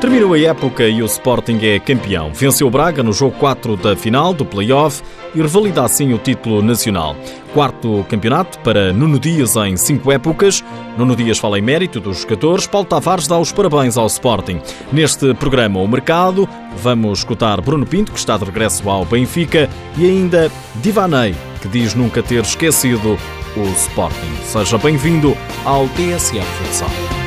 [0.00, 2.32] Terminou a época e o Sporting é campeão.
[2.32, 5.02] Venceu o Braga no jogo 4 da final do play-off
[5.34, 7.16] e revalida assim o título nacional.
[7.52, 10.62] Quarto campeonato para Nuno Dias em cinco épocas.
[10.96, 12.68] Nuno Dias fala em mérito dos jogadores.
[12.68, 14.60] Paulo Tavares dá os parabéns ao Sporting.
[14.92, 20.06] Neste programa O Mercado, vamos escutar Bruno Pinto, que está de regresso ao Benfica, e
[20.06, 23.18] ainda Divanei, que diz nunca ter esquecido
[23.56, 24.36] o Sporting.
[24.44, 27.17] Seja bem-vindo ao TSF Futsal.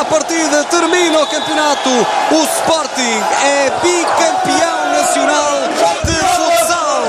[0.00, 1.88] A partida, termina o campeonato.
[2.30, 5.62] O Sporting é bicampeão nacional
[6.04, 7.02] de futsal.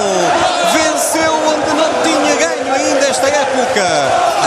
[0.74, 3.86] Venceu onde não tinha ganho ainda esta época,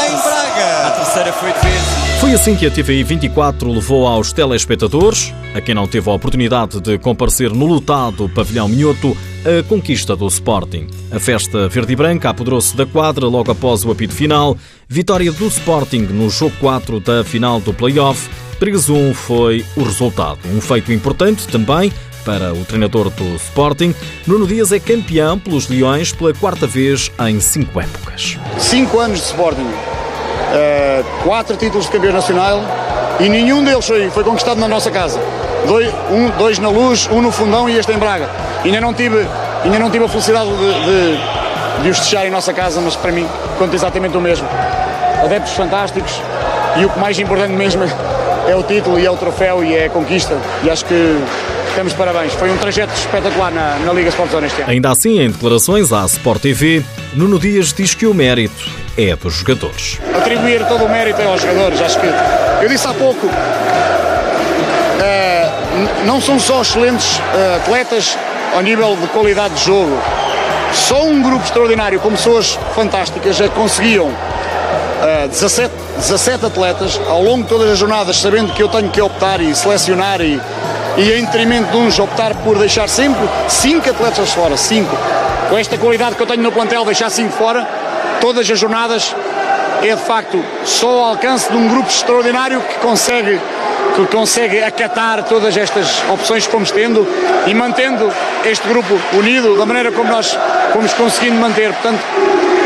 [0.06, 0.86] em Braga.
[0.88, 1.82] A terceira foi de vez.
[2.20, 6.80] Foi assim que a TVI 24 levou aos telespectadores, a quem não teve a oportunidade
[6.80, 10.86] de comparecer no lotado pavilhão Minhoto, a conquista do Sporting.
[11.10, 14.56] A festa verde e branca apoderou-se da quadra logo após o apito final.
[14.88, 18.30] Vitória do Sporting no jogo 4 da final do play-off.
[18.60, 20.38] 3-1 foi o resultado.
[20.46, 21.92] Um feito importante também
[22.24, 23.92] para o treinador do Sporting.
[24.26, 28.38] Nuno Dias é campeão pelos Leões pela quarta vez em cinco épocas.
[28.58, 29.66] Cinco anos de Sporting
[30.52, 32.60] uh, quatro títulos de campeão nacional
[33.18, 35.20] e nenhum deles foi, foi conquistado na nossa casa.
[35.66, 38.28] Dois, um, dois na Luz, um no Fundão e este em Braga.
[38.64, 39.26] Ainda não tive,
[39.64, 43.12] ainda não tive a felicidade de, de, de os fechar em nossa casa, mas para
[43.12, 43.26] mim
[43.58, 44.48] conta exatamente o mesmo.
[45.24, 46.20] Adeptos fantásticos
[46.76, 47.82] e o que mais importante mesmo
[48.48, 50.36] é o título e é o troféu e é a conquista.
[50.62, 51.18] E acho que
[51.72, 52.34] Estamos parabéns.
[52.34, 54.70] Foi um trajeto espetacular na, na Liga Sport Zone este ano.
[54.70, 59.36] Ainda assim, em declarações à Sport TV, Nuno Dias diz que o mérito é dos
[59.36, 59.98] jogadores.
[60.14, 61.80] Atribuir todo o mérito aos jogadores.
[61.80, 62.06] Acho que,
[62.60, 63.32] eu disse há pouco, uh,
[66.04, 68.18] não são só excelentes uh, atletas
[68.54, 69.98] ao nível de qualidade de jogo.
[70.72, 77.42] Só um grupo extraordinário, com pessoas fantásticas, é conseguiam uh, 17, 17 atletas ao longo
[77.42, 80.40] de todas as jornadas, sabendo que eu tenho que optar e selecionar e
[80.96, 84.94] e em detrimento de uns optar por deixar sempre cinco atletas fora, cinco.
[85.48, 87.66] Com esta qualidade que eu tenho no plantel, deixar cinco fora,
[88.20, 89.14] todas as jornadas
[89.82, 93.40] é de facto só ao alcance de um grupo extraordinário que consegue
[93.94, 97.06] que consegue acatar todas estas opções que fomos tendo
[97.46, 98.10] e mantendo
[98.44, 100.36] este grupo unido da maneira como nós
[100.72, 101.72] fomos conseguindo manter.
[101.72, 102.00] Portanto,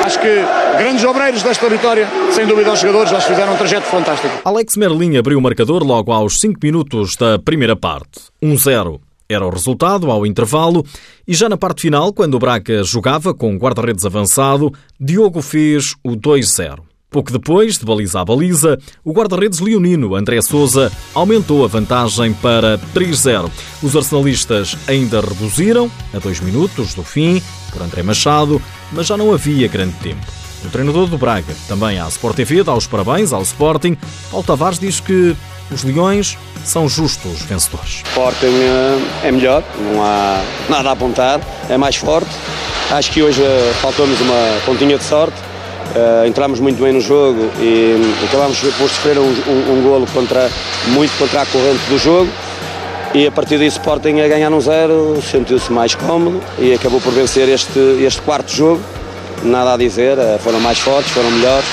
[0.04, 0.44] acho que
[0.78, 4.32] grandes obreiros desta vitória, sem dúvida os jogadores, já fizeram um trajeto fantástico.
[4.44, 8.20] Alex Merlin abriu o marcador logo aos 5 minutos da primeira parte.
[8.42, 10.84] 1-0 era o resultado ao intervalo
[11.26, 16.10] e já na parte final, quando o Braga jogava com guarda-redes avançado, Diogo fez o
[16.10, 16.85] 2-0.
[17.10, 22.78] Pouco depois, de baliza a baliza, o guarda-redes leonino André Souza aumentou a vantagem para
[22.94, 23.50] 3-0.
[23.82, 27.40] Os arsenalistas ainda reduziram, a dois minutos do fim,
[27.72, 28.60] por André Machado,
[28.92, 30.26] mas já não havia grande tempo.
[30.64, 33.96] O treinador do Braga, também à Sport TV, dá os parabéns ao Sporting.
[34.30, 35.36] Paulo Tavares diz que
[35.70, 38.02] os Leões são justos vencedores.
[38.02, 42.30] O Sporting eh, é melhor, não há nada a apontar, é mais forte.
[42.90, 45.36] Acho que hoje eh, faltou-nos uma pontinha de sorte.
[45.94, 47.96] Uh, entramos muito bem no jogo e
[48.28, 50.50] acabamos por sofrer um, um, um golo contra,
[50.88, 52.30] muito contra a corrente do jogo.
[53.14, 57.12] E a partir disso Sporting a ganhar um zero sentiu-se mais cómodo e acabou por
[57.14, 58.82] vencer este, este quarto jogo.
[59.42, 61.66] Nada a dizer, eh, foram mais fortes, foram melhores.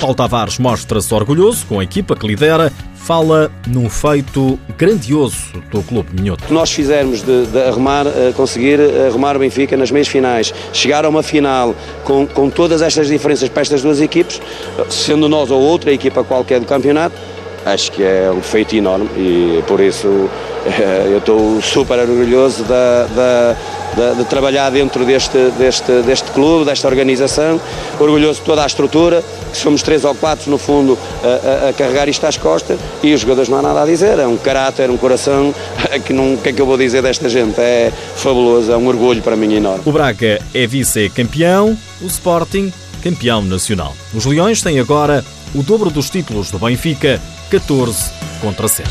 [0.00, 2.72] Paulo Tavares mostra-se orgulhoso com a equipa que lidera
[3.04, 6.42] fala num feito grandioso do Clube Minhoto.
[6.52, 11.08] Nós fizermos de, de arrumar, eh, conseguir arrumar o Benfica nas meias finais, chegar a
[11.10, 14.40] uma final com, com todas estas diferenças para estas duas equipes,
[14.88, 17.14] sendo nós ou outra equipa qualquer do campeonato,
[17.64, 20.28] acho que é um feito enorme e por isso
[21.10, 27.60] eu estou super orgulhoso de, de, trabalhar dentro deste, deste, deste clube, desta organização,
[28.00, 29.22] orgulhoso de toda a estrutura,
[29.52, 33.12] que somos três ou quatro no fundo a, a, a, carregar isto às costas e
[33.12, 35.54] os jogadores não há nada a dizer, é um caráter, um coração,
[36.04, 37.60] que não, o que é que eu vou dizer desta gente?
[37.60, 39.82] É fabuloso, é um orgulho para mim enorme.
[39.84, 42.72] O Braga é vice-campeão, o Sporting
[43.02, 43.94] campeão nacional.
[44.14, 45.22] Os Leões têm agora
[45.54, 47.20] o dobro dos títulos do Benfica,
[47.54, 48.90] 14 contra 7.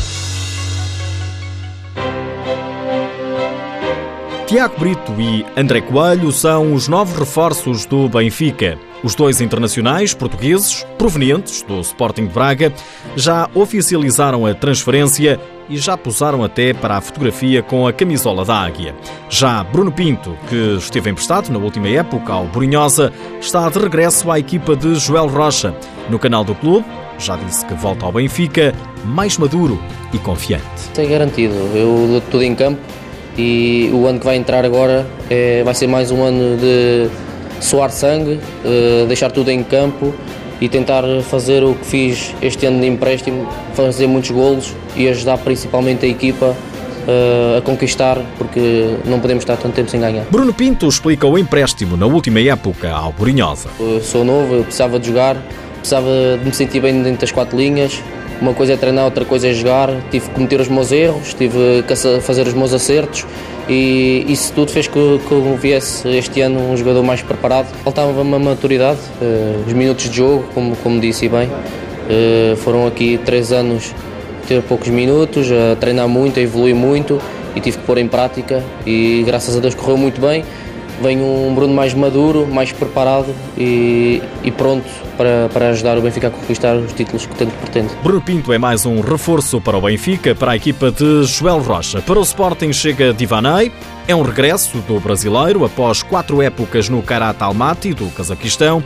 [4.48, 8.80] Tiago Brito e André Coelho são os novos reforços do Benfica.
[9.04, 12.74] Os dois internacionais portugueses, provenientes do Sporting de Braga,
[13.18, 15.38] já oficializaram a transferência
[15.70, 18.96] e já posaram até para a fotografia com a camisola da Águia.
[19.30, 23.12] Já Bruno Pinto, que esteve emprestado na última época ao Borinhosa,
[23.42, 25.76] está de regresso à equipa de Joel Rocha.
[26.10, 26.86] No canal do clube,
[27.20, 28.74] já disse que volta ao Benfica
[29.04, 29.78] mais maduro
[30.14, 30.64] e confiante.
[30.94, 31.54] Tem garantido.
[31.76, 32.80] Eu dou tudo em campo
[33.38, 37.10] e o ano que vai entrar agora é, vai ser mais um ano de
[37.64, 40.14] suar sangue, uh, deixar tudo em campo
[40.62, 45.38] e tentar fazer o que fiz este ano de empréstimo, fazer muitos golos e ajudar
[45.40, 50.26] principalmente a equipa uh, a conquistar, porque não podemos estar tanto tempo sem ganhar.
[50.30, 53.70] Bruno Pinto explica o empréstimo na última época ao Borinhosa.
[54.02, 55.38] Sou novo, eu precisava de jogar,
[55.80, 58.02] precisava de me sentir bem dentro das quatro linhas.
[58.44, 59.90] Uma coisa é treinar, outra coisa é jogar.
[60.12, 63.26] Tive que cometer os meus erros, tive que fazer os meus acertos
[63.70, 64.94] e isso tudo fez que,
[65.26, 67.74] que eu viesse este ano um jogador mais preparado.
[67.86, 71.48] Faltava uma maturidade, uh, os minutos de jogo, como, como disse bem.
[71.48, 73.96] Uh, foram aqui três anos
[74.46, 77.22] ter poucos minutos, a treinar muito, a evoluir muito
[77.56, 80.44] e tive que pôr em prática e graças a Deus correu muito bem.
[81.04, 84.86] Vem um Bruno mais maduro, mais preparado e, e pronto
[85.18, 87.90] para, para ajudar o Benfica a conquistar os títulos que tanto pretende.
[88.02, 92.02] Bruno Pinto é mais um reforço para o Benfica, para a equipa de Joel Rocha.
[92.02, 93.70] Para o Sporting chega Divanei,
[94.08, 98.82] é um regresso do brasileiro após quatro épocas no Karat Almaty do Cazaquistão.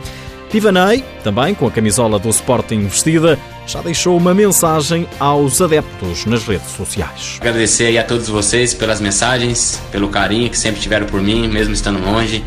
[0.50, 6.42] Divanei, também com a camisola do Sporting vestida, já deixou uma mensagem aos adeptos nas
[6.42, 7.36] redes sociais.
[7.38, 12.02] Agradecer a todos vocês pelas mensagens, pelo carinho que sempre tiveram por mim, mesmo estando
[12.02, 12.42] longe.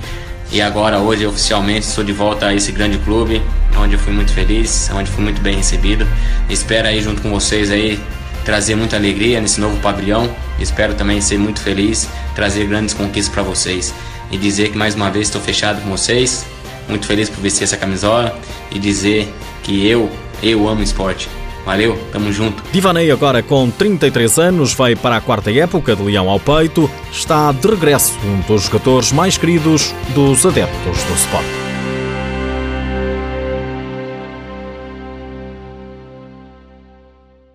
[0.51, 3.41] E agora, hoje, oficialmente, estou de volta a esse grande clube,
[3.77, 6.07] onde eu fui muito feliz, onde fui muito bem recebido.
[6.49, 7.99] Espero aí, junto com vocês aí,
[8.43, 10.27] trazer muita alegria nesse novo pavilhão.
[10.59, 13.93] Espero também ser muito feliz, trazer grandes conquistas para vocês.
[14.31, 16.45] E dizer que mais uma vez estou fechado com vocês,
[16.91, 18.37] muito feliz por vestir essa camisola
[18.69, 19.33] e dizer
[19.63, 20.09] que eu,
[20.43, 21.27] eu amo esporte.
[21.65, 22.63] Valeu, tamo junto.
[22.71, 27.51] Divanei, agora com 33 anos, vai para a quarta época de Leão ao Peito, está
[27.51, 31.70] de regresso, um dos jogadores mais queridos dos adeptos do Sport.